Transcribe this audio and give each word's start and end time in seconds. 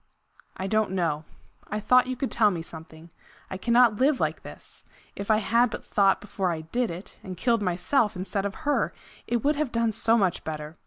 "I 0.57 0.65
don't 0.65 0.93
know. 0.93 1.25
I 1.67 1.79
thought 1.79 2.07
you 2.07 2.15
could 2.15 2.31
tell 2.31 2.49
me 2.49 2.63
something. 2.63 3.11
I 3.51 3.57
cannot 3.57 3.97
live 3.97 4.19
like 4.19 4.41
this! 4.41 4.83
If 5.15 5.29
I 5.29 5.37
had 5.37 5.69
but 5.69 5.85
thought 5.85 6.19
before 6.19 6.51
I 6.51 6.61
did 6.61 6.89
it, 6.89 7.19
and 7.23 7.37
killed 7.37 7.61
myself 7.61 8.15
instead 8.15 8.43
of 8.47 8.55
her! 8.69 8.95
It 9.27 9.43
would 9.43 9.57
have 9.57 9.71
done 9.71 9.91
so 9.91 10.17
much 10.17 10.43
better! 10.43 10.75